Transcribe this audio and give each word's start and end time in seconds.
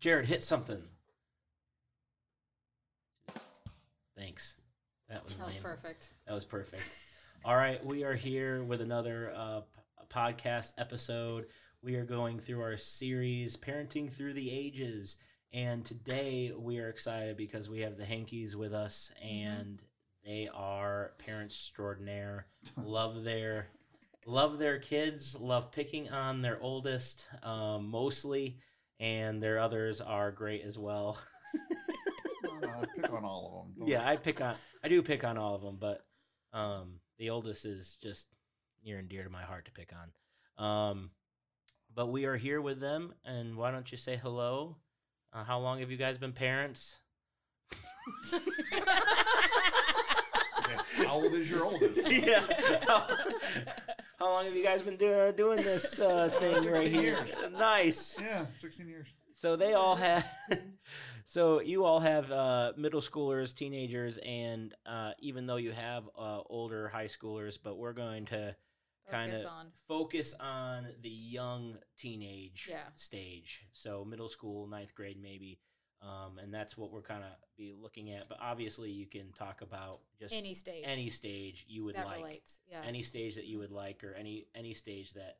Jared, 0.00 0.24
hit 0.26 0.42
something. 0.42 0.82
Thanks. 4.16 4.54
That 5.10 5.22
was 5.24 5.36
That 5.36 5.46
was 5.46 5.56
perfect. 5.56 6.10
That 6.26 6.32
was 6.34 6.44
perfect. 6.46 6.82
All 7.44 7.54
right, 7.56 7.84
we 7.84 8.04
are 8.04 8.14
here 8.14 8.64
with 8.64 8.80
another 8.80 9.32
uh, 9.36 9.60
podcast 10.10 10.72
episode. 10.78 11.46
We 11.82 11.96
are 11.96 12.04
going 12.04 12.38
through 12.38 12.62
our 12.62 12.78
series, 12.78 13.58
Parenting 13.58 14.10
Through 14.10 14.34
the 14.34 14.50
Ages. 14.50 15.18
And 15.52 15.84
today 15.84 16.52
we 16.56 16.78
are 16.78 16.88
excited 16.88 17.36
because 17.36 17.68
we 17.68 17.80
have 17.80 17.98
the 17.98 18.04
Hankies 18.04 18.56
with 18.56 18.72
us, 18.72 19.12
and 19.22 19.82
they 20.24 20.48
are 20.54 21.12
parents 21.18 21.56
extraordinaire. 21.56 22.46
love 22.82 23.22
their 23.22 23.66
love 24.26 24.58
their 24.58 24.78
kids, 24.78 25.38
love 25.38 25.72
picking 25.72 26.08
on 26.08 26.40
their 26.40 26.60
oldest 26.62 27.28
um, 27.42 27.88
mostly, 27.88 28.58
and 29.00 29.42
their 29.42 29.58
others 29.58 30.00
are 30.00 30.30
great 30.30 30.62
as 30.62 30.78
well. 30.78 31.18
No, 32.44 32.58
no, 32.60 32.68
I 32.68 32.84
pick 32.94 33.12
on 33.12 33.24
all 33.24 33.46
of 33.46 33.52
them. 33.66 33.74
Don't- 33.80 33.88
yeah, 33.88 34.06
I 34.08 34.16
pick 34.16 34.40
on 34.40 34.54
I 34.84 34.88
do 34.88 35.02
pick 35.02 35.24
on 35.24 35.36
all 35.38 35.54
of 35.56 35.62
them, 35.62 35.78
but 35.80 36.04
um, 36.52 37.00
the 37.18 37.30
oldest 37.30 37.64
is 37.64 37.98
just 38.02 38.28
near 38.84 38.98
and 38.98 39.08
dear 39.08 39.24
to 39.24 39.30
my 39.30 39.42
heart 39.42 39.64
to 39.64 39.72
pick 39.72 39.90
on. 40.58 40.64
Um, 40.64 41.10
but 41.94 42.06
we 42.06 42.24
are 42.26 42.36
here 42.36 42.60
with 42.60 42.80
them, 42.80 43.14
and 43.24 43.56
why 43.56 43.72
don't 43.72 43.90
you 43.90 43.98
say 43.98 44.16
hello? 44.16 44.76
Uh, 45.32 45.42
how 45.44 45.58
long 45.58 45.80
have 45.80 45.90
you 45.90 45.96
guys 45.96 46.18
been 46.18 46.32
parents? 46.32 47.00
Okay, 48.32 48.44
How 51.06 51.14
old 51.14 51.34
is 51.34 51.50
your 51.50 51.64
oldest? 51.64 52.08
yeah. 52.26 52.44
How, 52.86 53.06
how 54.20 54.30
long 54.32 54.44
have 54.44 54.54
you 54.54 54.62
guys 54.62 54.82
been 54.82 54.96
doing 54.96 55.34
doing 55.34 55.56
this 55.56 55.98
uh, 55.98 56.28
thing 56.38 56.70
right 56.70 56.86
here? 56.86 57.02
years. 57.16 57.34
Nice. 57.58 58.18
Yeah, 58.20 58.46
16 58.58 58.86
years. 58.86 59.14
So 59.32 59.56
they 59.56 59.72
all 59.72 59.96
have. 59.96 60.26
so 61.24 61.60
you 61.60 61.84
all 61.84 62.00
have 62.00 62.30
uh, 62.30 62.72
middle 62.76 63.00
schoolers, 63.00 63.54
teenagers, 63.54 64.18
and 64.18 64.74
uh, 64.84 65.12
even 65.20 65.46
though 65.46 65.56
you 65.56 65.72
have 65.72 66.04
uh, 66.18 66.40
older 66.50 66.88
high 66.88 67.06
schoolers, 67.06 67.58
but 67.62 67.78
we're 67.78 67.94
going 67.94 68.26
to 68.26 68.54
kind 69.10 69.32
of 69.32 69.46
focus 69.88 70.34
on 70.38 70.86
the 71.02 71.08
young 71.08 71.78
teenage 71.96 72.68
Yeah. 72.70 72.82
stage. 72.96 73.66
So 73.72 74.04
middle 74.04 74.28
school, 74.28 74.66
ninth 74.66 74.94
grade, 74.94 75.16
maybe. 75.20 75.58
Um, 76.02 76.38
and 76.38 76.52
that's 76.52 76.78
what 76.78 76.90
we're 76.90 77.02
kind 77.02 77.22
of 77.22 77.30
be 77.58 77.74
looking 77.78 78.10
at. 78.10 78.28
But 78.28 78.38
obviously, 78.40 78.90
you 78.90 79.06
can 79.06 79.32
talk 79.32 79.60
about 79.60 80.00
just 80.18 80.34
Any 80.34 80.54
stage. 80.54 80.84
any 80.86 81.10
stage 81.10 81.66
you 81.68 81.84
would 81.84 81.94
that 81.96 82.06
like 82.06 82.18
relates. 82.18 82.60
Yeah. 82.70 82.80
any 82.86 83.02
stage 83.02 83.34
that 83.34 83.44
you 83.46 83.58
would 83.58 83.70
like 83.70 84.02
or 84.02 84.14
any 84.14 84.46
any 84.54 84.72
stage 84.72 85.12
that 85.12 85.36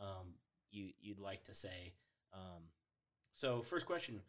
um, 0.00 0.34
you 0.70 0.90
you'd 1.00 1.18
like 1.18 1.44
to 1.44 1.54
say 1.54 1.92
um, 2.32 2.62
so 3.32 3.60
first 3.62 3.84
question 3.86 4.20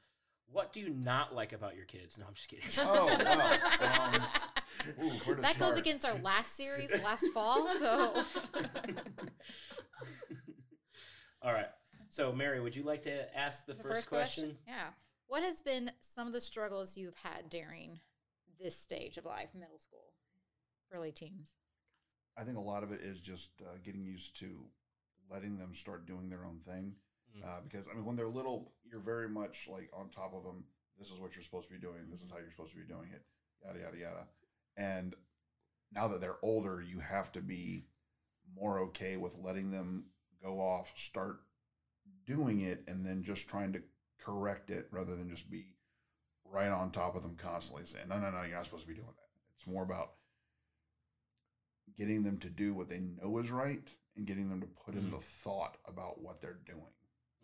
what 0.51 0.73
do 0.73 0.79
you 0.79 0.89
not 0.89 1.35
like 1.35 1.53
about 1.53 1.75
your 1.75 1.85
kids 1.85 2.17
no 2.17 2.25
i'm 2.27 2.33
just 2.33 2.47
kidding 2.49 2.65
Oh, 2.79 3.05
wow. 3.07 4.13
Um, 4.13 4.21
Ooh, 5.05 5.09
where 5.25 5.35
to 5.35 5.41
that 5.41 5.59
goes 5.59 5.77
against 5.77 6.05
our 6.05 6.15
last 6.19 6.55
series 6.55 6.91
last 7.03 7.27
fall. 7.33 7.67
So 7.77 8.23
all 11.41 11.53
right 11.53 11.69
so 12.09 12.31
mary 12.31 12.59
would 12.59 12.75
you 12.75 12.83
like 12.83 13.03
to 13.03 13.37
ask 13.37 13.65
the, 13.65 13.73
The 13.73 13.83
first, 13.83 14.09
question? 14.09 14.57
Yeah. 14.67 14.87
What 15.29 15.43
has 15.43 15.61
been 15.61 15.91
some 16.01 16.25
of 16.25 16.33
the 16.33 16.41
struggles 16.41 16.97
you've 16.97 17.15
had 17.17 17.51
during 17.51 17.99
this 18.59 18.75
stage 18.75 19.15
of 19.17 19.25
life, 19.25 19.49
middle 19.53 19.77
school, 19.77 20.13
early 20.91 21.11
teens? 21.11 21.53
I 22.35 22.43
think 22.43 22.57
a 22.57 22.61
lot 22.61 22.81
of 22.81 22.91
it 22.91 23.01
is 23.01 23.21
just 23.21 23.51
uh, 23.61 23.77
getting 23.83 24.03
used 24.03 24.39
to 24.39 24.59
letting 25.29 25.55
them 25.55 25.75
start 25.75 26.07
doing 26.07 26.29
their 26.29 26.45
own 26.45 26.57
thing. 26.65 26.95
Mm. 27.37 27.43
Uh, 27.45 27.61
because 27.63 27.87
I 27.87 27.93
mean, 27.93 28.05
when 28.05 28.15
they're 28.15 28.27
little, 28.27 28.71
you're 28.83 29.01
very 29.01 29.29
much 29.29 29.69
like 29.71 29.91
on 29.93 30.09
top 30.09 30.33
of 30.33 30.43
them. 30.43 30.63
This 30.97 31.11
is 31.11 31.19
what 31.19 31.35
you're 31.35 31.43
supposed 31.43 31.67
to 31.67 31.75
be 31.75 31.79
doing. 31.79 32.09
This 32.09 32.23
is 32.23 32.31
how 32.31 32.39
you're 32.39 32.49
supposed 32.49 32.71
to 32.71 32.79
be 32.79 32.91
doing 32.91 33.09
it. 33.13 33.21
Yada 33.63 33.79
yada 33.81 33.97
yada. 33.97 34.23
And 34.77 35.13
now 35.93 36.07
that 36.07 36.21
they're 36.21 36.37
older, 36.41 36.81
you 36.81 36.97
have 37.01 37.31
to 37.33 37.41
be 37.41 37.85
more 38.55 38.79
okay 38.79 39.15
with 39.15 39.37
letting 39.37 39.69
them 39.69 40.05
go 40.43 40.59
off, 40.59 40.91
start 40.95 41.41
doing 42.25 42.61
it, 42.61 42.83
and 42.87 43.05
then 43.05 43.21
just 43.21 43.47
trying 43.47 43.73
to 43.73 43.83
correct 44.19 44.69
it 44.69 44.87
rather 44.91 45.15
than 45.15 45.29
just 45.29 45.49
be 45.49 45.73
right 46.45 46.69
on 46.69 46.91
top 46.91 47.15
of 47.15 47.23
them 47.23 47.35
constantly 47.35 47.85
saying, 47.85 48.07
"No, 48.09 48.19
no, 48.19 48.29
no, 48.31 48.43
you're 48.43 48.55
not 48.55 48.65
supposed 48.65 48.83
to 48.83 48.87
be 48.87 48.93
doing 48.95 49.07
that." 49.07 49.29
It's 49.57 49.67
more 49.67 49.83
about 49.83 50.13
getting 51.97 52.23
them 52.23 52.37
to 52.39 52.49
do 52.49 52.73
what 52.73 52.87
they 52.89 52.99
know 52.99 53.37
is 53.39 53.51
right 53.51 53.87
and 54.15 54.25
getting 54.27 54.49
them 54.49 54.61
to 54.61 54.67
put 54.67 54.95
in 54.95 55.07
Mhm. 55.07 55.11
the 55.11 55.19
thought 55.19 55.77
about 55.85 56.21
what 56.21 56.39
they're 56.41 56.53
doing. 56.65 56.93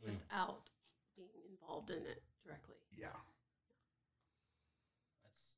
Mm. 0.05 0.19
without 0.19 0.69
being 1.15 1.29
involved 1.49 1.89
in 1.89 2.05
it 2.05 2.21
directly. 2.43 2.75
Yeah. 2.91 3.15
that's 5.23 5.57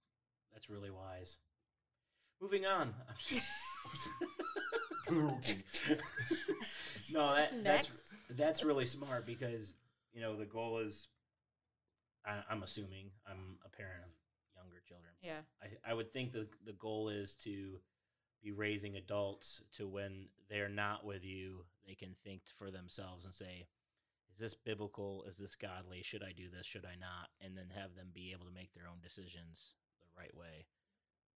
that's 0.53 0.69
really 0.69 0.89
wise 0.91 1.38
moving 2.39 2.66
on 2.66 2.94
I'm 3.09 3.16
just- 3.17 3.41
no 7.11 7.35
that 7.35 7.63
that's 7.63 7.89
that's 8.29 8.63
really 8.63 8.85
smart 8.85 9.25
because 9.25 9.73
you 10.17 10.23
know 10.23 10.35
the 10.35 10.45
goal 10.45 10.79
is 10.79 11.07
I, 12.25 12.41
i'm 12.50 12.63
assuming 12.63 13.11
i'm 13.29 13.57
a 13.63 13.69
parent 13.69 14.03
of 14.03 14.11
younger 14.55 14.81
children 14.88 15.13
Yeah. 15.22 15.41
I, 15.61 15.91
I 15.91 15.94
would 15.94 16.11
think 16.11 16.33
the 16.33 16.47
the 16.66 16.73
goal 16.73 17.09
is 17.09 17.35
to 17.44 17.79
be 18.44 18.51
raising 18.51 18.95
adults 18.97 19.61
to 19.73 19.88
when 19.88 20.27
they're 20.50 20.69
not 20.69 21.03
with 21.06 21.25
you, 21.25 21.66
they 21.85 21.95
can 21.95 22.16
think 22.23 22.41
for 22.56 22.69
themselves 22.69 23.25
and 23.25 23.33
say, 23.33 23.67
"Is 24.31 24.39
this 24.39 24.53
biblical? 24.53 25.23
Is 25.27 25.38
this 25.38 25.56
godly? 25.56 26.03
Should 26.03 26.23
I 26.23 26.33
do 26.33 26.50
this? 26.50 26.66
Should 26.66 26.85
I 26.85 26.95
not?" 27.00 27.29
And 27.41 27.57
then 27.57 27.69
have 27.75 27.95
them 27.95 28.09
be 28.13 28.31
able 28.33 28.45
to 28.45 28.53
make 28.53 28.73
their 28.73 28.88
own 28.88 29.01
decisions 29.01 29.73
the 30.01 30.22
right 30.22 30.35
way. 30.35 30.67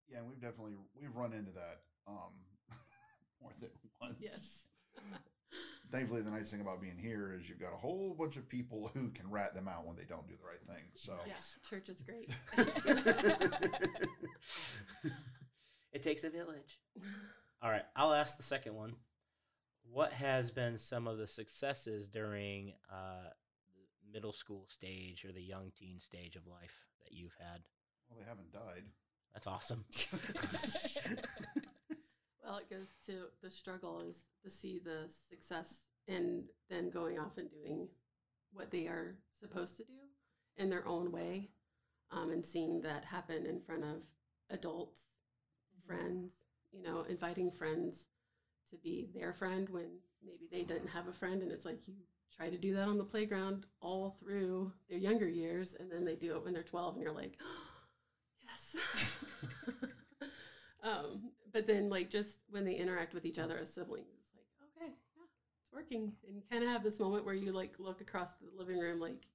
Yeah, 0.10 0.20
and 0.20 0.28
we've 0.28 0.42
definitely 0.42 0.76
we've 1.00 1.16
run 1.16 1.34
into 1.34 1.52
that 1.52 1.82
um 2.06 2.34
more 3.42 3.54
than 3.62 3.70
once. 4.02 4.18
Yes. 4.20 4.66
Thankfully, 5.92 6.22
the 6.22 6.30
nice 6.30 6.52
thing 6.52 6.62
about 6.62 6.80
being 6.82 6.98
here 6.98 7.34
is 7.36 7.50
you've 7.50 7.60
got 7.60 7.74
a 7.74 7.78
whole 7.78 8.14
bunch 8.18 8.38
of 8.38 8.48
people 8.48 8.92
who 8.94 9.10
can 9.10 9.30
rat 9.32 9.56
them 9.56 9.68
out 9.68 9.88
when 9.88 9.96
they 9.96 10.04
don't 10.04 10.28
do 10.28 10.36
the 10.36 10.46
right 10.46 10.64
thing. 10.64 10.84
So 10.96 11.18
Nice. 11.28 11.58
Yeah, 11.64 11.70
church 11.70 11.90
is 11.90 12.04
great. 12.04 12.30
it 15.92 16.04
takes 16.04 16.24
a 16.24 16.30
village. 16.30 16.80
All 17.62 17.70
right, 17.72 17.86
I'll 17.96 18.14
ask 18.14 18.38
the 18.38 18.44
second 18.44 18.76
one. 18.76 18.96
What 19.92 20.14
has 20.14 20.52
been 20.52 20.78
some 20.78 21.08
of 21.08 21.18
the 21.18 21.26
successes 21.26 22.08
during 22.08 22.74
uh, 22.92 23.32
the 23.74 23.82
middle 24.14 24.34
school 24.34 24.66
stage 24.68 25.26
or 25.26 25.32
the 25.32 25.42
young 25.42 25.72
teen 25.76 26.00
stage 26.00 26.36
of 26.36 26.46
life 26.46 26.86
that 27.04 27.12
you've 27.14 27.36
had? 27.40 27.62
well, 28.10 28.20
they 28.20 28.26
haven't 28.28 28.52
died. 28.52 28.84
That's 29.34 29.48
awesome. 29.48 29.86
well, 32.50 32.58
it 32.58 32.70
goes 32.70 32.96
to 33.06 33.26
the 33.44 33.50
struggle 33.52 34.02
is 34.02 34.26
to 34.44 34.50
see 34.50 34.80
the 34.84 35.08
success 35.30 35.82
in 36.08 36.44
them 36.70 36.90
going 36.90 37.20
off 37.20 37.38
and 37.38 37.50
doing 37.52 37.88
what 38.52 38.72
they 38.72 38.88
are 38.88 39.18
supposed 39.40 39.78
to 39.78 39.84
do 39.84 39.94
in 40.58 40.70
their 40.70 40.88
own 40.88 41.12
way, 41.12 41.50
um, 42.12 42.32
and 42.32 42.44
seeing 42.44 42.82
that 42.82 43.06
happen 43.06 43.46
in 43.46 43.62
front 43.62 43.84
of 43.84 44.02
adults, 44.50 45.02
friends. 45.86 46.34
You 46.72 46.84
know, 46.84 47.06
inviting 47.08 47.52
friends 47.52 48.08
to 48.70 48.78
be 48.78 49.10
their 49.16 49.34
friend 49.34 49.68
when 49.70 49.90
maybe 50.24 50.48
they 50.52 50.64
didn't 50.64 50.90
have 50.90 51.08
a 51.08 51.14
friend, 51.14 51.42
and 51.42 51.52
it's 51.52 51.66
like 51.66 51.88
you 51.88 51.94
try 52.36 52.50
to 52.50 52.58
do 52.58 52.74
that 52.76 52.88
on 52.88 52.98
the 52.98 53.04
playground 53.04 53.66
all 53.80 54.18
through 54.20 54.72
their 54.90 55.00
younger 55.00 55.28
years, 55.28 55.76
and 55.80 55.92
then 55.92 56.04
they 56.04 56.16
do 56.16 56.36
it 56.36 56.44
when 56.44 56.54
they're 56.54 56.64
twelve, 56.64 56.96
and 56.96 57.04
you're 57.04 57.14
like, 57.14 57.38
yes. 58.44 58.84
um, 60.84 61.32
but 61.54 61.68
then, 61.68 61.90
like, 61.90 62.10
just 62.10 62.40
when 62.50 62.66
they 62.66 62.74
interact 62.76 63.14
with 63.14 63.26
each 63.26 63.40
other 63.40 63.58
as 63.58 63.74
siblings, 63.74 64.08
it's 64.10 64.34
like, 64.36 64.46
okay, 64.84 64.92
yeah, 65.16 65.24
it's 65.64 65.74
working. 65.74 66.14
And 66.28 66.36
you 66.36 66.42
kind 66.50 66.64
of 66.64 66.70
have 66.70 66.84
this 66.84 67.00
moment 67.00 67.26
where 67.26 67.34
you, 67.36 67.52
like, 67.52 67.74
look 67.80 68.02
across 68.02 68.34
the 68.36 68.48
living 68.58 68.78
room, 68.80 69.00
like, 69.00 69.26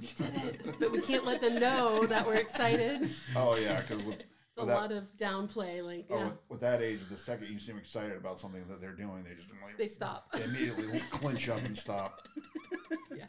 we 0.00 0.06
did 0.16 0.34
it. 0.36 0.80
but 0.80 0.90
we 0.92 1.00
can't 1.02 1.24
let 1.26 1.40
them 1.40 1.58
know 1.60 2.04
that 2.06 2.26
we're 2.26 2.34
excited. 2.34 3.10
Oh 3.36 3.54
yeah, 3.56 3.82
because 3.82 4.02
with, 4.02 4.20
a 4.56 4.62
Without- 4.62 4.80
lot 4.80 4.92
of 4.92 5.04
downplay. 5.18 5.84
Like, 5.84 6.06
oh, 6.10 6.16
yeah, 6.16 6.24
with, 6.24 6.32
with 6.48 6.60
that 6.60 6.80
age, 6.82 7.00
the 7.10 7.16
second 7.18 7.48
you 7.52 7.58
seem 7.60 7.76
excited 7.76 8.16
about 8.16 8.40
something 8.40 8.64
that 8.68 8.80
they're 8.80 8.94
doing, 8.96 9.24
they 9.28 9.34
just 9.34 9.48
like 9.62 9.76
they 9.76 9.86
stop. 9.86 10.32
they 10.32 10.42
immediately 10.44 11.00
clinch 11.10 11.48
up 11.50 11.62
and 11.64 11.76
stop. 11.76 12.14
yeah. 13.16 13.26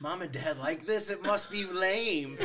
Mom 0.00 0.22
and 0.22 0.32
Dad 0.32 0.58
like 0.58 0.86
this. 0.86 1.10
It 1.10 1.22
must 1.22 1.50
be 1.52 1.64
lame. 1.66 2.36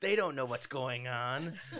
They 0.00 0.16
don't 0.16 0.34
know 0.34 0.44
what's 0.46 0.66
going 0.66 1.06
on. 1.08 1.48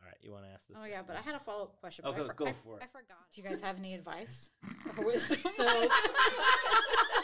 All 0.00 0.06
right, 0.06 0.16
you 0.22 0.30
want 0.32 0.44
to 0.44 0.50
ask 0.50 0.68
this? 0.68 0.76
Oh 0.80 0.84
yeah, 0.86 1.02
but 1.06 1.16
I 1.16 1.20
had 1.20 1.34
a 1.34 1.38
follow 1.38 1.64
up 1.64 1.80
question. 1.80 2.04
Oh, 2.06 2.12
but 2.12 2.18
go- 2.18 2.24
I, 2.24 2.26
for- 2.28 2.34
go 2.34 2.46
I- 2.46 2.52
for 2.52 2.76
it. 2.78 2.82
I 2.82 2.86
forgot. 2.86 3.18
Do 3.34 3.40
you 3.42 3.48
guys 3.48 3.60
have 3.60 3.78
any 3.78 3.94
advice 3.94 4.50
or 4.98 5.04
wisdom? 5.06 5.38
So, 5.54 5.88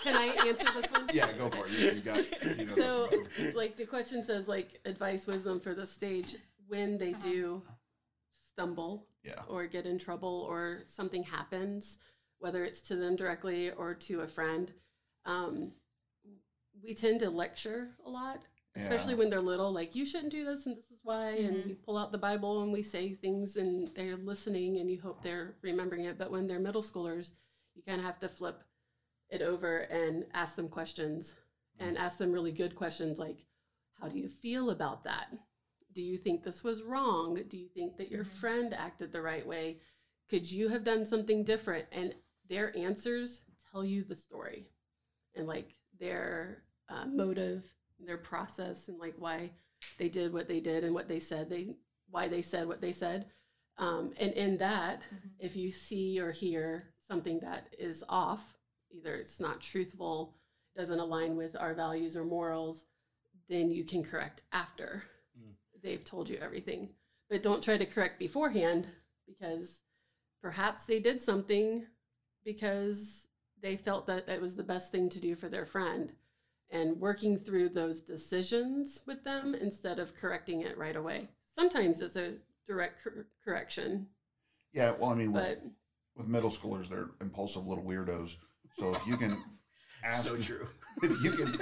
can 0.02 0.16
I 0.16 0.26
answer 0.46 0.66
this 0.80 0.90
one? 0.92 1.08
Yeah, 1.12 1.32
go 1.32 1.48
for 1.50 1.66
it. 1.66 1.72
You, 1.72 1.90
you 1.92 2.00
got. 2.00 2.58
You 2.58 2.64
know 2.66 2.74
So, 2.76 3.10
like 3.54 3.76
the 3.76 3.86
question 3.86 4.24
says, 4.24 4.46
like 4.48 4.80
advice, 4.84 5.26
wisdom 5.26 5.60
for 5.60 5.74
the 5.74 5.86
stage 5.86 6.36
when 6.68 6.98
they 6.98 7.12
Uh-huh. 7.12 7.22
do 7.28 7.62
stumble 8.52 9.06
yeah. 9.22 9.42
or 9.48 9.66
get 9.66 9.86
in 9.86 9.98
trouble 9.98 10.46
or 10.48 10.82
something 10.86 11.22
happens. 11.22 11.98
whether 12.38 12.64
it's 12.64 12.82
to 12.82 12.96
them 12.96 13.16
directly 13.16 13.70
or 13.70 13.94
to 13.94 14.20
a 14.20 14.28
friend. 14.28 14.70
Um, 15.24 15.72
we 16.84 16.94
tend 16.94 17.20
to 17.20 17.30
lecture 17.30 17.88
a 18.04 18.10
lot, 18.10 18.42
especially 18.76 19.12
Yeah. 19.14 19.19
when 19.19 19.31
they're 19.31 19.40
little, 19.40 19.73
like, 19.73 19.94
you 19.94 20.05
shouldn't 20.05 20.32
do 20.32 20.44
this 20.44 20.67
and 20.67 20.76
this 20.76 20.90
is 20.90 21.00
why. 21.02 21.31
And 21.31 21.56
Mhm. 21.56 21.67
we 21.67 21.75
pull 21.75 21.96
out 21.99 22.12
the 22.12 22.19
Bible 22.19 22.62
and 22.62 22.73
we 22.73 22.82
say 22.82 23.14
things 23.14 23.56
and 23.56 23.87
they're 23.88 24.17
listening 24.17 24.78
and 24.78 24.90
you 24.90 25.00
hope 25.00 25.23
they're 25.23 25.56
remembering 25.62 26.05
it. 26.05 26.19
But 26.19 26.31
when 26.31 26.46
they're 26.46 26.61
middle 26.61 26.82
schoolers, 26.82 27.32
you 27.75 27.82
kind 27.82 28.00
of 28.00 28.06
have 28.06 28.20
to 28.20 28.28
flip 28.28 28.62
it 29.31 29.43
over 29.43 29.78
and 29.81 30.26
ask 30.34 30.55
them 30.56 30.69
questions 30.69 31.34
and 31.78 31.99
ask 31.99 32.17
them 32.19 32.32
really 32.32 32.52
good 32.52 32.75
questions 32.75 33.19
like, 33.19 33.44
how 34.00 34.08
do 34.08 34.19
you 34.19 34.28
feel 34.28 34.70
about 34.70 35.05
that? 35.05 35.28
Do 35.93 36.02
you 36.02 36.17
think 36.19 36.43
this 36.43 36.62
was 36.62 36.82
wrong? 36.82 37.43
Do 37.49 37.56
you 37.56 37.69
think 37.69 37.96
that 37.96 38.11
your 38.11 38.25
Mhm. 38.25 38.28
friend 38.40 38.75
acted 38.75 39.12
the 39.12 39.23
right 39.23 39.46
way? 39.46 39.81
Could 40.28 40.50
you 40.50 40.69
have 40.69 40.84
done 40.84 41.05
something 41.05 41.44
different? 41.44 41.87
And 41.93 42.14
their 42.49 42.76
answers 42.76 43.43
tell 43.70 43.84
you 43.84 44.05
the 44.05 44.14
story 44.17 44.70
and 45.34 45.46
like 45.46 45.76
their 45.99 46.62
uh, 46.88 47.05
motive, 47.06 47.75
their 48.04 48.19
process, 48.19 48.88
and 48.88 48.98
like 48.98 49.14
why 49.19 49.50
they 49.98 50.08
did 50.08 50.32
what 50.32 50.48
they 50.48 50.60
did 50.60 50.84
and 50.84 50.94
what 50.94 51.08
they 51.08 51.19
said 51.20 51.48
they 51.50 51.75
why 52.10 52.28
they 52.28 52.43
said 52.43 52.69
what 52.69 52.81
they 52.81 52.93
said. 52.93 53.26
Um, 53.78 54.14
and 54.19 54.32
in 54.34 54.56
that, 54.58 55.02
Mhm. 55.02 55.32
if 55.38 55.56
you 55.56 55.70
see 55.70 56.20
or 56.20 56.31
hear 56.32 56.94
something 57.08 57.40
that 57.40 57.75
is 57.78 58.04
off, 58.08 58.56
either 58.90 59.14
it's 59.16 59.40
not 59.40 59.60
truthful, 59.60 60.38
doesn't 60.76 60.98
align 61.00 61.37
with 61.37 61.56
our 61.56 61.75
values 61.75 62.16
or 62.16 62.25
morals, 62.25 62.87
then 63.48 63.70
you 63.70 63.84
can 63.84 64.02
correct 64.04 64.42
after 64.52 65.02
Mm. 65.38 65.56
they've 65.82 66.04
told 66.04 66.28
you 66.28 66.37
everything. 66.38 66.94
But 67.28 67.42
don't 67.42 67.62
try 67.62 67.76
to 67.76 67.87
correct 67.87 68.19
beforehand 68.19 68.87
because 69.26 69.82
perhaps 70.40 70.87
they 70.87 71.00
did 71.00 71.20
something 71.20 71.87
because 72.44 73.28
they 73.58 73.76
felt 73.76 74.06
that 74.06 74.26
that 74.26 74.40
was 74.40 74.54
the 74.56 74.62
best 74.62 74.92
thing 74.92 75.08
to 75.10 75.20
do 75.20 75.34
for 75.34 75.49
their 75.49 75.66
friend. 75.66 76.16
And 76.70 76.98
working 77.00 77.38
through 77.38 77.70
those 77.70 78.00
decisions 78.00 79.02
with 79.06 79.22
them 79.24 79.54
instead 79.54 79.98
of 79.98 80.14
correcting 80.16 80.62
it 80.62 80.76
right 80.76 80.96
away. 80.96 81.28
Sometimes 81.54 82.00
it's 82.02 82.16
a 82.16 82.34
direct 82.66 83.02
cor- 83.02 83.26
correction, 83.44 84.06
Yeah, 84.72 84.92
well, 84.98 85.10
I 85.10 85.14
mean, 85.14 85.32
with, 85.32 85.44
but 85.44 85.62
with 86.16 86.26
middle 86.26 86.50
schoolers, 86.50 86.88
they're 86.88 87.10
impulsive 87.20 87.66
little 87.66 87.84
weirdos. 87.84 88.36
So 88.78 88.92
if 88.92 89.06
you 89.06 89.16
can 89.16 89.42
ask, 90.02 90.26
so 90.28 90.36
true. 90.36 90.68
if 91.02 91.22
you 91.22 91.30
can, 91.32 91.58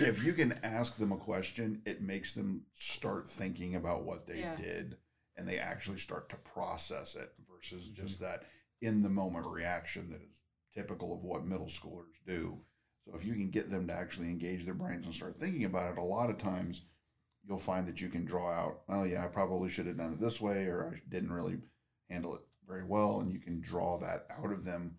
if 0.00 0.24
you 0.24 0.32
can 0.32 0.52
ask 0.62 0.96
them 0.96 1.12
a 1.12 1.16
question, 1.16 1.80
it 1.86 2.02
makes 2.02 2.34
them 2.34 2.62
start 2.74 3.28
thinking 3.28 3.76
about 3.76 4.04
what 4.04 4.26
they 4.26 4.40
Yeah. 4.40 4.56
did, 4.56 4.96
and 5.36 5.48
they 5.48 5.58
actually 5.58 5.98
start 5.98 6.28
to 6.30 6.36
process 6.36 7.16
it 7.16 7.32
versus 7.50 7.88
Mhm. 7.88 7.94
just 7.94 8.20
that 8.20 8.44
in 8.80 9.02
the 9.02 9.08
moment 9.08 9.46
reaction 9.46 10.10
that 10.10 10.20
is 10.22 10.42
typical 10.74 11.14
of 11.14 11.24
what 11.24 11.46
middle 11.46 11.66
schoolers 11.66 12.14
do. 12.26 12.60
So 13.06 13.14
if 13.16 13.24
you 13.24 13.34
can 13.34 13.50
get 13.50 13.70
them 13.70 13.86
to 13.88 13.92
actually 13.92 14.28
engage 14.28 14.64
their 14.64 14.74
brains 14.74 15.04
and 15.04 15.14
start 15.14 15.36
thinking 15.36 15.64
about 15.64 15.92
it, 15.92 15.98
a 15.98 16.02
lot 16.02 16.30
of 16.30 16.38
times 16.38 16.82
you'll 17.46 17.58
find 17.58 17.86
that 17.86 18.00
you 18.00 18.08
can 18.08 18.24
draw 18.24 18.50
out, 18.50 18.80
oh 18.88 19.04
yeah, 19.04 19.24
I 19.24 19.28
probably 19.28 19.68
should 19.68 19.86
have 19.86 19.98
done 19.98 20.12
it 20.14 20.20
this 20.20 20.40
way, 20.40 20.64
or 20.64 20.92
I 20.94 21.00
didn't 21.10 21.32
really 21.32 21.58
handle 22.08 22.34
it 22.36 22.42
very 22.66 22.84
well, 22.84 23.20
and 23.20 23.30
you 23.30 23.38
can 23.38 23.60
draw 23.60 23.98
that 23.98 24.26
out 24.30 24.50
of 24.50 24.64
them 24.64 24.96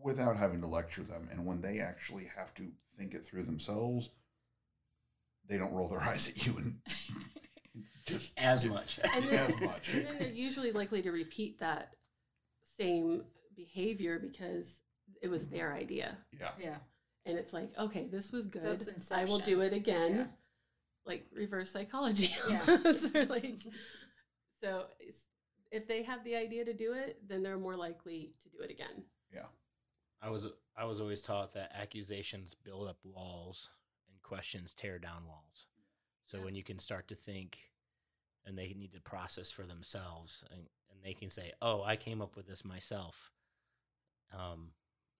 without 0.00 0.36
having 0.36 0.60
to 0.60 0.66
lecture 0.68 1.02
them. 1.02 1.28
And 1.30 1.44
when 1.44 1.60
they 1.60 1.80
actually 1.80 2.30
have 2.36 2.54
to 2.54 2.68
think 2.96 3.14
it 3.14 3.26
through 3.26 3.42
themselves, 3.42 4.10
they 5.48 5.58
don't 5.58 5.72
roll 5.72 5.88
their 5.88 6.00
eyes 6.08 6.28
at 6.28 6.46
you 6.46 6.56
and 6.56 6.76
just 8.06 8.32
As 8.36 8.64
much. 8.64 9.00
and 9.14 9.24
then, 9.24 9.46
as 9.46 9.60
much. 9.60 9.92
and 9.92 10.06
then 10.06 10.16
they're 10.20 10.28
usually 10.30 10.70
likely 10.70 11.02
to 11.02 11.10
repeat 11.10 11.58
that 11.58 11.90
same 12.78 13.24
behavior 13.56 14.18
because 14.20 14.82
it 15.20 15.28
was 15.28 15.48
their 15.48 15.72
idea. 15.74 16.16
Yeah. 16.38 16.50
Yeah. 16.58 16.76
And 17.26 17.36
it's 17.38 17.52
like, 17.52 17.70
okay, 17.78 18.06
this 18.10 18.32
was 18.32 18.46
good. 18.46 18.64
it's 18.64 19.12
I 19.12 19.24
will 19.24 19.38
do 19.38 19.60
it 19.60 19.72
again. 19.72 20.14
Yeah. 20.14 20.24
Like 21.06 21.26
reverse 21.32 21.70
psychology. 21.70 22.34
Yeah. 22.48 22.64
so 22.92 23.26
like, 23.28 23.62
so 24.62 24.84
if 25.70 25.86
they 25.86 26.02
have 26.02 26.24
the 26.24 26.36
idea 26.36 26.64
to 26.64 26.74
do 26.74 26.92
it, 26.94 27.18
then 27.28 27.42
they're 27.42 27.58
more 27.58 27.76
likely 27.76 28.32
to 28.42 28.48
do 28.48 28.62
it 28.62 28.70
again. 28.70 29.04
Yeah. 29.32 29.46
I 30.22 30.30
was 30.30 30.46
I 30.76 30.84
was 30.84 31.00
always 31.00 31.22
taught 31.22 31.54
that 31.54 31.72
accusations 31.78 32.54
build 32.54 32.88
up 32.88 32.98
walls 33.04 33.68
and 34.10 34.20
questions 34.22 34.74
tear 34.74 34.98
down 34.98 35.26
walls. 35.26 35.66
So 36.24 36.38
Yeah. 36.38 36.44
when 36.44 36.54
you 36.54 36.62
can 36.62 36.78
start 36.78 37.08
to 37.08 37.14
think 37.14 37.58
and 38.44 38.56
they 38.56 38.74
need 38.74 38.92
to 38.92 39.00
process 39.00 39.50
for 39.50 39.66
themselves 39.66 40.44
and, 40.50 40.60
and 40.90 41.02
they 41.04 41.14
can 41.14 41.30
say, 41.30 41.52
Oh, 41.60 41.82
I 41.82 41.96
came 41.96 42.20
up 42.22 42.36
with 42.36 42.46
this 42.46 42.64
myself. 42.64 43.30
Um, 44.32 44.70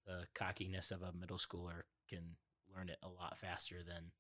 the 0.06 0.24
cockiness 0.34 0.90
of 0.90 1.02
a 1.02 1.12
middle 1.12 1.38
schooler 1.38 1.82
can 2.08 2.36
learn 2.74 2.88
it 2.88 2.98
a 3.02 3.08
lot 3.08 3.38
faster 3.38 3.76
than 3.76 4.12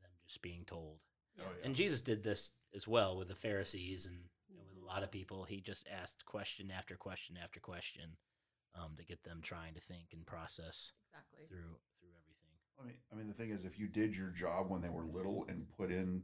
them 0.00 0.10
just 0.26 0.42
being 0.42 0.64
told. 0.66 0.98
Oh, 1.38 1.42
yeah. 1.42 1.66
And 1.66 1.74
Jesus 1.74 2.02
did 2.02 2.22
this 2.22 2.52
as 2.74 2.86
well 2.86 3.16
with 3.16 3.28
the 3.28 3.34
Pharisees 3.34 4.06
and 4.06 4.18
you 4.48 4.56
know, 4.56 4.62
with 4.68 4.82
a 4.82 4.86
lot 4.86 5.02
of 5.02 5.10
people. 5.10 5.44
He 5.44 5.60
just 5.60 5.86
asked 5.92 6.24
question 6.26 6.70
after 6.70 6.96
question 6.96 7.36
after 7.42 7.60
question 7.60 8.16
um, 8.74 8.92
to 8.96 9.04
get 9.04 9.24
them 9.24 9.40
trying 9.42 9.74
to 9.74 9.80
think 9.80 10.08
and 10.12 10.26
process 10.26 10.92
Exactly. 11.10 11.46
through 11.48 11.76
through 12.00 12.10
everything. 12.10 12.54
I 12.80 12.86
mean, 12.86 12.96
I 13.12 13.16
mean, 13.16 13.28
the 13.28 13.34
thing 13.34 13.50
is, 13.50 13.64
if 13.64 13.78
you 13.78 13.88
did 13.88 14.16
your 14.16 14.30
job 14.30 14.70
when 14.70 14.82
they 14.82 14.88
were 14.88 15.06
little 15.06 15.46
and 15.48 15.66
put 15.76 15.90
in 15.90 16.22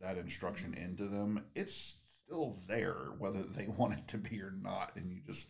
that 0.00 0.18
instruction 0.18 0.74
into 0.74 1.06
them, 1.08 1.44
it's 1.54 1.96
still 2.24 2.58
there, 2.68 3.12
whether 3.18 3.42
they 3.42 3.66
want 3.78 3.94
it 3.94 4.08
to 4.08 4.18
be 4.18 4.40
or 4.40 4.52
not, 4.52 4.92
and 4.96 5.10
you 5.10 5.20
just 5.26 5.48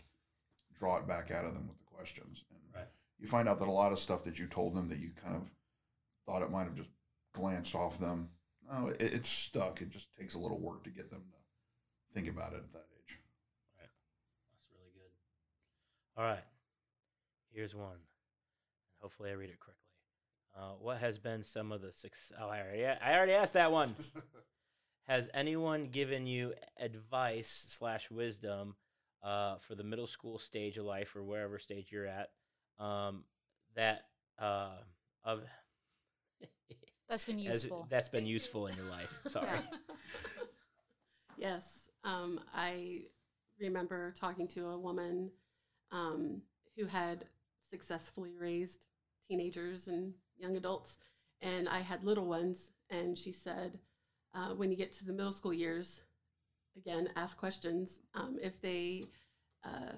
draw 0.80 0.96
it 0.96 1.06
back 1.06 1.30
out 1.30 1.44
of 1.44 1.54
them 1.54 1.68
with 1.68 1.78
the 1.78 1.84
questions. 1.84 2.44
And 2.50 2.58
Right. 2.74 2.88
you 3.18 3.28
find 3.28 3.48
out 3.48 3.58
that 3.58 3.68
a 3.68 3.70
lot 3.70 3.92
of 3.92 3.98
stuff 4.00 4.24
that 4.24 4.38
you 4.38 4.46
told 4.48 4.74
them 4.74 4.88
that 4.88 4.98
you 4.98 5.10
kind 5.10 5.36
of 5.36 5.52
thought 6.26 6.42
it 6.42 6.50
might 6.50 6.64
have 6.64 6.74
just 6.74 6.90
glanced 7.32 7.74
off 7.76 7.98
them, 8.00 8.30
no, 8.68 8.88
it, 8.88 9.00
it's 9.00 9.28
stuck. 9.28 9.80
It 9.82 9.90
just 9.90 10.08
takes 10.16 10.34
a 10.34 10.38
little 10.40 10.58
work 10.58 10.82
to 10.84 10.90
get 10.90 11.10
them 11.10 11.22
to 11.30 12.14
think 12.14 12.28
about 12.28 12.52
it 12.54 12.56
at 12.64 12.72
that 12.72 12.86
age. 12.98 13.18
Right. 13.78 13.88
That's 14.52 14.66
really 14.72 14.90
good. 14.94 15.10
All 16.16 16.24
right, 16.24 16.44
here's 17.52 17.74
one. 17.74 17.98
Hopefully, 19.00 19.30
I 19.30 19.34
read 19.34 19.50
it 19.50 19.60
correctly. 19.60 19.76
Uh, 20.56 20.72
what 20.80 20.98
has 20.98 21.18
been 21.18 21.44
some 21.44 21.72
of 21.72 21.80
the 21.80 21.92
success? 21.92 22.36
Oh, 22.40 22.48
I 22.48 22.60
already, 22.60 22.84
I 22.86 23.16
already 23.16 23.32
asked 23.32 23.52
that 23.54 23.70
one. 23.70 23.94
Has 25.08 25.28
anyone 25.34 25.86
given 25.86 26.26
you 26.26 26.54
advice 26.78 27.64
slash 27.68 28.10
wisdom 28.10 28.76
uh, 29.22 29.56
for 29.58 29.74
the 29.74 29.84
middle 29.84 30.06
school 30.06 30.38
stage 30.38 30.78
of 30.78 30.84
life 30.84 31.14
or 31.16 31.22
wherever 31.22 31.58
stage 31.58 31.88
you're 31.90 32.06
at 32.06 32.30
um, 32.78 33.24
that 33.74 34.02
uh, 34.38 34.76
of 35.24 35.42
That's 37.08 37.24
been 37.24 37.38
useful. 37.38 37.86
that's 37.90 38.08
been 38.08 38.26
useful 38.26 38.68
in 38.68 38.76
your 38.76 38.86
life? 38.86 39.10
Sorry. 39.26 39.48
Yeah. 39.48 39.60
yes. 41.36 41.90
Um, 42.04 42.40
I 42.54 43.02
remember 43.60 44.12
talking 44.12 44.46
to 44.48 44.68
a 44.68 44.78
woman 44.78 45.30
um, 45.90 46.40
who 46.76 46.86
had 46.86 47.24
successfully 47.68 48.30
raised 48.38 48.86
teenagers 49.28 49.88
and 49.88 50.14
young 50.38 50.56
adults, 50.56 50.98
and 51.42 51.68
I 51.68 51.80
had 51.80 52.04
little 52.04 52.26
ones. 52.26 52.70
And 52.90 53.18
she 53.18 53.32
said, 53.32 53.78
uh, 54.32 54.54
when 54.54 54.70
you 54.70 54.76
get 54.76 54.92
to 54.94 55.04
the 55.04 55.12
middle 55.12 55.32
school 55.32 55.52
years, 55.52 56.02
again, 56.76 57.08
ask 57.16 57.36
questions. 57.36 58.00
Um, 58.14 58.38
if 58.42 58.60
they 58.60 59.06
uh, 59.64 59.92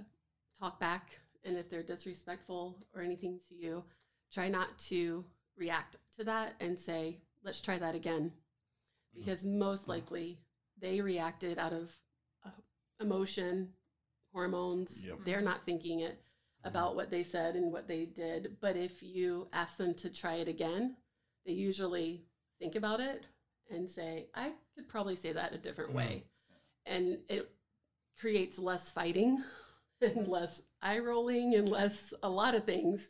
talk 0.60 0.80
back 0.80 1.18
and 1.44 1.56
if 1.56 1.68
they're 1.68 1.82
disrespectful 1.82 2.78
or 2.94 3.02
anything 3.02 3.40
to 3.48 3.54
you, 3.54 3.84
try 4.32 4.48
not 4.48 4.78
to 4.78 5.24
react 5.56 5.96
to 6.16 6.24
that 6.24 6.54
and 6.60 6.78
say, 6.78 7.18
let's 7.44 7.60
try 7.60 7.78
that 7.78 7.94
again. 7.94 8.32
Because 9.14 9.44
most 9.44 9.88
likely 9.88 10.38
they 10.80 11.00
reacted 11.00 11.58
out 11.58 11.72
of 11.72 11.94
uh, 12.44 12.50
emotion, 13.00 13.68
hormones. 14.32 15.04
Yep. 15.04 15.18
They're 15.24 15.42
not 15.42 15.66
thinking 15.66 16.00
it 16.00 16.18
about 16.64 16.96
what 16.96 17.10
they 17.10 17.22
said 17.22 17.56
and 17.56 17.72
what 17.72 17.88
they 17.88 18.04
did. 18.06 18.56
But 18.60 18.76
if 18.76 19.02
you 19.02 19.48
ask 19.52 19.76
them 19.76 19.94
to 19.94 20.08
try 20.08 20.34
it 20.36 20.48
again, 20.48 20.96
they 21.44 21.52
usually 21.52 22.24
think 22.58 22.76
about 22.76 23.00
it 23.00 23.26
and 23.70 23.88
say, 23.88 24.28
I 24.34 24.52
could 24.74 24.88
probably 24.88 25.16
say 25.16 25.32
that 25.32 25.52
a 25.52 25.58
different 25.58 25.92
way. 25.92 26.24
And 26.86 27.18
it 27.28 27.50
creates 28.18 28.58
less 28.58 28.90
fighting 28.90 29.42
and 30.00 30.28
less 30.28 30.62
eye 30.80 30.98
rolling 30.98 31.54
and 31.54 31.68
less 31.68 32.12
a 32.22 32.28
lot 32.28 32.54
of 32.54 32.64
things 32.64 33.08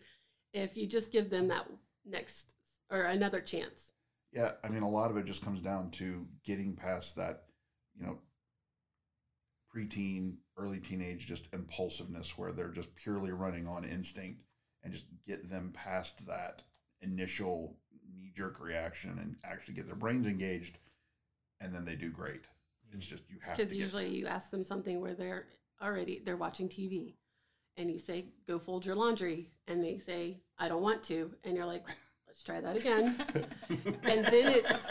if 0.53 0.77
you 0.77 0.87
just 0.87 1.13
give 1.13 1.31
them 1.31 1.49
that 1.49 1.67
next 2.05 2.55
or 2.91 3.03
another 3.03 3.41
chance. 3.41 3.93
Yeah, 4.33 4.53
I 4.65 4.69
mean, 4.69 4.83
a 4.83 4.89
lot 4.89 5.11
of 5.11 5.17
it 5.17 5.27
just 5.27 5.45
comes 5.45 5.61
down 5.61 5.91
to 5.93 6.27
getting 6.45 6.75
past 6.75 7.17
that, 7.17 7.45
you 7.99 8.07
know, 8.07 8.19
preteen, 9.75 10.35
early 10.57 10.79
teenage, 10.79 11.27
just 11.27 11.49
impulsiveness 11.53 12.37
where 12.37 12.53
they're 12.53 12.69
just 12.69 12.95
purely 12.97 13.33
running 13.33 13.67
on 13.67 13.85
instinct 13.85 14.43
and 14.83 14.93
just 14.93 15.07
get 15.27 15.51
them 15.51 15.71
past 15.75 16.27
that 16.27 16.63
initial 17.01 17.77
knee 18.15 18.33
jerk 18.37 18.61
reaction 18.61 19.19
and 19.19 19.37
actually 19.45 19.75
get 19.75 19.87
their 19.87 19.97
brains 19.97 20.27
engaged. 20.27 20.79
And 21.61 21.75
then 21.75 21.85
they 21.85 21.95
do 21.95 22.11
great. 22.11 22.43
It's 22.95 23.07
just, 23.07 23.25
you 23.31 23.39
have 23.43 23.57
to 23.57 23.63
because 23.63 23.75
usually 23.75 24.09
you 24.09 24.27
ask 24.27 24.51
them 24.51 24.65
something 24.65 25.01
where 25.01 25.15
they're 25.15 25.47
already 25.83 26.23
they're 26.25 26.37
watching 26.37 26.69
TV 26.69 27.15
and 27.77 27.91
you 27.91 27.99
say, 27.99 28.27
"Go 28.47 28.59
fold 28.59 28.85
your 28.85 28.95
laundry," 28.95 29.51
and 29.67 29.83
they 29.83 29.99
say, 29.99 30.43
"I 30.59 30.69
don't 30.69 30.83
want 30.83 31.03
to," 31.05 31.35
and 31.45 31.57
you're 31.57 31.67
like, 31.67 31.87
"Let's 32.27 32.43
try 32.43 32.61
that 32.61 32.77
again." 32.77 33.17
and 33.69 34.25
then 34.27 34.47
it's 34.49 34.87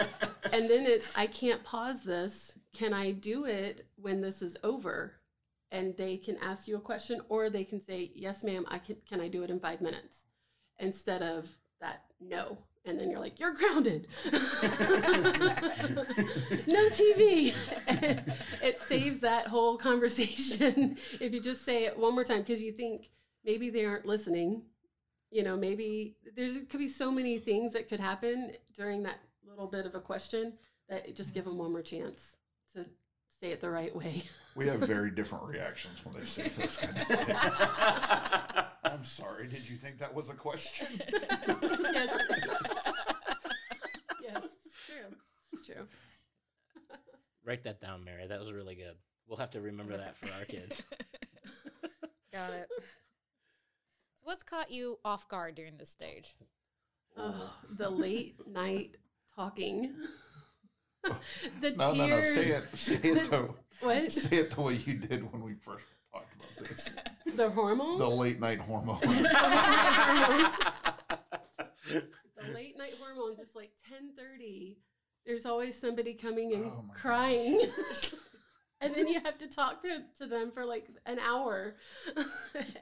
and 0.51 0.69
then 0.69 0.85
it's 0.85 1.07
I 1.15 1.27
can't 1.27 1.63
pause 1.63 2.01
this. 2.03 2.57
Can 2.73 2.93
I 2.93 3.11
do 3.11 3.45
it 3.45 3.87
when 3.95 4.21
this 4.21 4.41
is 4.41 4.57
over? 4.63 5.13
And 5.73 5.95
they 5.95 6.17
can 6.17 6.35
ask 6.37 6.67
you 6.67 6.75
a 6.75 6.81
question 6.81 7.21
or 7.29 7.49
they 7.49 7.63
can 7.63 7.79
say, 7.79 8.11
"Yes, 8.15 8.43
ma'am, 8.43 8.65
I 8.67 8.79
can 8.79 8.97
can 9.07 9.21
I 9.21 9.27
do 9.27 9.43
it 9.43 9.49
in 9.49 9.59
5 9.59 9.81
minutes?" 9.81 10.25
instead 10.79 11.21
of 11.21 11.49
that 11.79 12.05
no. 12.19 12.57
And 12.83 12.99
then 12.99 13.11
you're 13.11 13.19
like, 13.19 13.39
"You're 13.39 13.53
grounded." 13.53 14.07
no 14.25 14.31
TV. 16.89 17.53
it 18.63 18.79
saves 18.79 19.19
that 19.19 19.47
whole 19.47 19.77
conversation 19.77 20.97
if 21.19 21.33
you 21.33 21.39
just 21.39 21.63
say 21.63 21.85
it 21.85 21.97
one 21.97 22.13
more 22.13 22.23
time 22.23 22.39
because 22.39 22.61
you 22.61 22.71
think 22.71 23.09
maybe 23.45 23.69
they 23.69 23.85
aren't 23.85 24.05
listening 24.05 24.63
you 25.29 25.43
know 25.43 25.55
maybe 25.57 26.15
there's 26.35 26.57
could 26.69 26.79
be 26.79 26.87
so 26.87 27.11
many 27.11 27.37
things 27.39 27.73
that 27.73 27.87
could 27.89 27.99
happen 27.99 28.51
during 28.75 29.03
that 29.03 29.19
little 29.47 29.67
bit 29.67 29.85
of 29.85 29.95
a 29.95 29.99
question 29.99 30.53
that 30.89 31.15
just 31.15 31.33
give 31.33 31.45
them 31.45 31.57
one 31.57 31.71
more 31.71 31.81
chance 31.81 32.35
to 32.73 32.85
say 33.39 33.51
it 33.51 33.61
the 33.61 33.69
right 33.69 33.95
way 33.95 34.23
We 34.55 34.67
have 34.67 34.81
very 34.81 35.11
different 35.11 35.45
reactions 35.45 36.03
when 36.05 36.15
they 36.19 36.25
say 36.25 36.49
those 36.49 36.77
kind 36.77 36.97
of 36.97 37.07
things. 37.07 37.61
I'm 38.83 39.05
sorry. 39.05 39.47
Did 39.47 39.67
you 39.69 39.77
think 39.77 39.97
that 39.99 40.13
was 40.13 40.29
a 40.29 40.33
question? 40.33 40.87
yes 40.99 42.19
yes 44.21 44.43
it's 44.65 44.85
true 44.85 45.15
it's 45.53 45.59
true 45.73 45.87
Write 47.45 47.63
that 47.63 47.81
down, 47.81 48.03
Mary. 48.03 48.27
That 48.27 48.39
was 48.39 48.51
really 48.51 48.75
good. 48.75 48.95
We'll 49.27 49.39
have 49.39 49.51
to 49.51 49.61
remember 49.61 49.97
that 49.97 50.15
for 50.15 50.27
our 50.37 50.45
kids. 50.45 50.83
Got 52.33 52.53
it. 52.53 52.67
So, 54.17 54.23
what's 54.25 54.43
caught 54.43 54.69
you 54.69 54.99
off 55.03 55.27
guard 55.27 55.55
during 55.55 55.77
this 55.77 55.89
stage? 55.89 56.35
oh, 57.17 57.53
the 57.77 57.89
late 57.89 58.35
night 58.47 58.95
talking 59.35 59.93
the 61.59 61.71
No, 61.71 61.93
no, 61.93 62.07
no. 62.07 62.21
Say 62.21 62.47
it. 62.47 62.75
Say 62.75 63.09
it 63.09 63.29
the, 63.29 63.49
what 63.81 64.11
say 64.11 64.37
it 64.37 64.51
the 64.51 64.61
way 64.61 64.75
you 64.75 64.93
did 64.95 65.31
when 65.31 65.41
we 65.41 65.53
first 65.53 65.85
talked 66.11 66.33
about 66.35 66.69
this. 66.69 66.95
the 67.35 67.49
hormones 67.49 67.99
The 67.99 68.07
late 68.09 68.39
night 68.39 68.59
hormones. 68.59 68.99
the 69.01 69.09
late 72.53 72.77
night 72.77 72.93
hormones 72.99 73.39
it's 73.39 73.55
like 73.55 73.71
10:30 73.91 74.30
there's 75.25 75.45
always 75.45 75.79
somebody 75.79 76.13
coming 76.13 76.53
and 76.53 76.65
Oh 76.65 76.85
crying. 76.93 77.69
and 78.81 78.93
then 78.95 79.07
you 79.07 79.19
have 79.21 79.37
to 79.37 79.47
talk 79.47 79.81
to, 79.83 80.03
to 80.17 80.25
them 80.25 80.51
for 80.51 80.65
like 80.65 80.87
an 81.05 81.19
hour. 81.19 81.75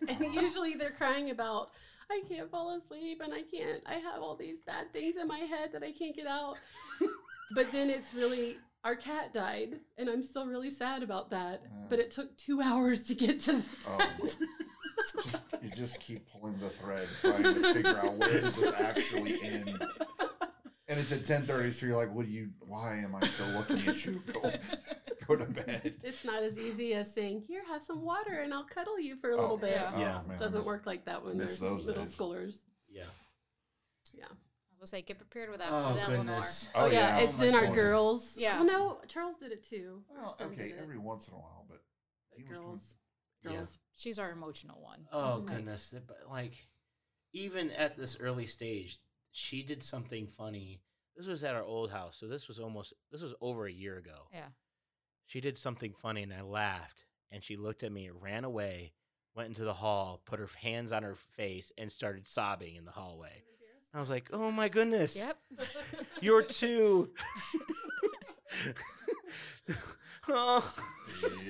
And 0.07 0.33
usually 0.33 0.73
they're 0.73 0.91
crying 0.91 1.29
about 1.29 1.69
I 2.11 2.23
can't 2.27 2.49
fall 2.49 2.75
asleep 2.75 3.21
and 3.23 3.31
I 3.31 3.43
can't 3.43 3.83
I 3.85 3.95
have 3.95 4.21
all 4.21 4.35
these 4.35 4.63
bad 4.63 4.91
things 4.91 5.15
in 5.17 5.27
my 5.27 5.37
head 5.39 5.71
that 5.73 5.83
I 5.83 5.91
can't 5.91 6.15
get 6.15 6.27
out. 6.27 6.57
But 7.55 7.71
then 7.71 7.89
it's 7.89 8.13
really 8.13 8.57
our 8.83 8.95
cat 8.95 9.33
died 9.33 9.79
and 9.97 10.07
I'm 10.07 10.21
still 10.21 10.45
really 10.45 10.69
sad 10.69 11.01
about 11.01 11.31
that 11.31 11.63
mm. 11.63 11.89
but 11.89 11.97
it 11.97 12.11
took 12.11 12.37
2 12.37 12.61
hours 12.61 13.01
to 13.05 13.15
get 13.15 13.39
to 13.41 13.53
that. 13.53 13.63
Oh, 13.87 14.29
just, 15.23 15.41
you 15.61 15.69
just 15.71 15.99
keep 15.99 16.27
pulling 16.31 16.57
the 16.59 16.69
thread, 16.69 17.07
trying 17.21 17.43
to 17.43 17.73
figure 17.73 17.97
out 17.97 18.17
where 18.17 18.41
does 18.41 18.55
this 18.55 18.73
actually 18.73 19.41
end. 19.41 19.83
And 20.89 20.99
it's 20.99 21.11
at 21.11 21.23
ten 21.23 21.43
thirty, 21.43 21.71
so 21.71 21.85
you're 21.85 21.95
like, 21.95 22.11
"What 22.13 22.25
do 22.25 22.31
you? 22.31 22.49
Why 22.59 22.97
am 22.97 23.15
I 23.15 23.23
still 23.25 23.47
looking 23.49 23.87
at 23.87 24.03
you? 24.05 24.21
Go, 24.33 24.51
go 25.27 25.35
to 25.35 25.45
bed." 25.45 25.93
It's 26.03 26.25
not 26.25 26.41
as 26.41 26.57
easy 26.57 26.95
as 26.95 27.13
saying, 27.13 27.43
"Here, 27.47 27.61
have 27.67 27.83
some 27.83 28.01
water, 28.01 28.33
and 28.41 28.51
I'll 28.53 28.63
cuddle 28.65 28.99
you 28.99 29.15
for 29.15 29.29
a 29.29 29.35
little 29.39 29.51
Oh, 29.51 29.57
bit." 29.57 29.73
Yeah. 29.75 29.99
Yeah. 29.99 30.21
man, 30.27 30.39
Doesn't 30.39 30.59
miss- 30.61 30.65
work 30.67 30.87
like 30.87 31.05
that 31.05 31.23
when 31.23 31.37
miss 31.37 31.59
they're 31.59 31.69
those 31.69 31.85
little 31.85 32.03
days. 32.03 32.17
schoolers. 32.17 32.57
yeah. 32.89 33.03
Yeah. 34.17 34.25
I 34.25 34.81
was 34.81 34.89
gonna 34.91 35.01
say, 35.01 35.01
get 35.03 35.17
prepared 35.19 35.49
with 35.51 35.59
that 35.59 35.69
Oh 35.71 35.89
for 35.89 35.95
that 35.95 36.09
Lenore. 36.09 36.25
goodness. 36.25 36.69
Oh, 36.73 36.85
yeah, 36.87 37.17
Oh 37.19 37.23
it's 37.23 37.33
my 37.37 37.39
been 37.45 37.53
our 37.55 37.61
goodness. 37.67 37.75
girls. 37.77 38.37
Yeah. 38.37 38.55
Well, 38.57 38.65
no, 38.65 38.97
Charles 39.07 39.35
did 39.37 39.51
it 39.51 39.63
too. 39.63 40.01
Well, 40.09 40.35
okay, 40.41 40.69
it. 40.69 40.77
every 40.81 40.97
once 40.97 41.27
in 41.27 41.33
a 41.35 41.37
while, 41.37 41.65
but 41.69 41.83
But 42.31 42.39
he 42.39 42.43
was 42.45 42.51
coming- 42.53 42.67
girls. 42.69 42.95
Yeah. 43.43 43.51
Girls. 43.51 43.79
She's 43.97 44.17
our 44.17 44.31
emotional 44.31 44.81
one. 44.81 45.05
Oh 45.11 45.43
Mhm. 45.43 45.47
goodness. 45.55 45.93
But 46.07 46.29
like, 46.29 46.55
even 47.33 47.69
at 47.71 47.95
this 47.97 48.17
early 48.19 48.47
stage, 48.47 48.97
she 49.31 49.63
did 49.63 49.83
something 49.83 50.27
funny. 50.27 50.81
This 51.15 51.27
was 51.27 51.43
at 51.43 51.55
our 51.55 51.63
old 51.63 51.91
house, 51.91 52.17
so 52.17 52.27
this 52.27 52.47
was 52.47 52.59
almost 52.59 52.93
this 53.11 53.21
was 53.21 53.33
over 53.41 53.65
a 53.67 53.71
year 53.71 53.97
ago. 53.97 54.27
Yeah. 54.33 54.47
She 55.25 55.41
did 55.41 55.57
something 55.57 55.93
funny, 55.93 56.23
and 56.23 56.33
I 56.33 56.41
laughed. 56.41 57.03
And 57.31 57.43
she 57.43 57.57
looked 57.57 57.83
at 57.83 57.91
me, 57.91 58.09
ran 58.09 58.43
away, 58.43 58.93
went 59.35 59.49
into 59.49 59.63
the 59.63 59.73
hall, 59.73 60.21
put 60.25 60.39
her 60.39 60.49
hands 60.61 60.91
on 60.91 61.03
her 61.03 61.13
face, 61.13 61.71
and 61.77 61.91
started 61.91 62.25
sobbing 62.25 62.75
in 62.75 62.85
the 62.85 62.91
hallway. 62.91 63.43
I 63.93 63.99
was 63.99 64.09
like, 64.09 64.29
"Oh 64.33 64.49
my 64.51 64.69
goodness, 64.69 65.15
Yep. 65.17 65.37
you're 66.21 66.41
two. 66.43 67.09
oh. 70.27 70.73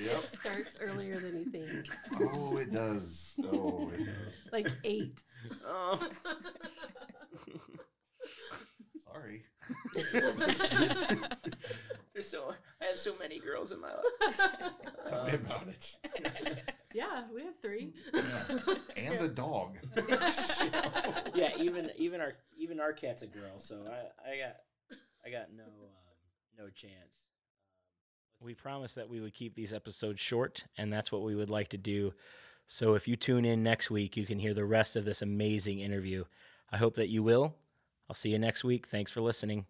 Yep. 0.02 0.22
Starts 0.22 0.76
earlier 0.80 1.18
than 1.20 1.38
you 1.38 1.44
think. 1.50 1.86
Oh, 2.20 2.56
it 2.56 2.72
does. 2.72 3.38
Oh, 3.52 3.90
it 3.94 3.98
does. 4.06 4.52
Like 4.52 4.68
eight. 4.84 5.22
oh. 5.66 6.00
Sorry. 9.12 9.42
There's 12.12 12.28
so 12.28 12.52
I 12.80 12.84
have 12.86 12.98
so 12.98 13.14
many 13.18 13.38
girls 13.38 13.72
in 13.72 13.80
my 13.80 13.88
life. 13.92 14.36
Tell 15.08 15.24
me 15.24 15.30
Um, 15.32 15.34
about 15.46 15.68
it. 15.68 15.96
yeah, 16.94 17.24
we 17.34 17.42
have 17.44 17.54
three. 17.62 17.92
Yeah. 18.12 18.42
And 18.96 19.18
the 19.20 19.28
dog. 19.28 19.78
yeah, 21.34 21.50
even 21.58 21.90
even 21.96 22.20
our 22.20 22.34
even 22.58 22.80
our 22.80 22.92
cat's 22.92 23.22
a 23.22 23.26
girl, 23.26 23.58
so 23.58 23.76
I 23.88 24.30
I 24.30 24.36
got 24.38 24.56
I 25.24 25.30
got 25.30 25.52
no 25.56 25.64
um, 25.64 26.58
no 26.58 26.68
chance. 26.70 27.22
We 28.40 28.54
promised 28.54 28.94
that 28.96 29.08
we 29.08 29.20
would 29.20 29.34
keep 29.34 29.54
these 29.54 29.72
episodes 29.74 30.20
short, 30.20 30.64
and 30.78 30.92
that's 30.92 31.12
what 31.12 31.22
we 31.22 31.34
would 31.36 31.50
like 31.50 31.68
to 31.68 31.78
do. 31.78 32.12
So 32.66 32.94
if 32.94 33.06
you 33.06 33.16
tune 33.16 33.44
in 33.44 33.62
next 33.62 33.90
week, 33.90 34.16
you 34.16 34.24
can 34.24 34.38
hear 34.38 34.54
the 34.54 34.64
rest 34.64 34.96
of 34.96 35.04
this 35.04 35.22
amazing 35.22 35.80
interview. 35.80 36.24
I 36.72 36.76
hope 36.76 36.96
that 36.96 37.08
you 37.08 37.22
will. 37.22 37.54
I'll 38.08 38.14
see 38.14 38.30
you 38.30 38.38
next 38.38 38.64
week. 38.64 38.86
Thanks 38.86 39.10
for 39.12 39.20
listening. 39.20 39.66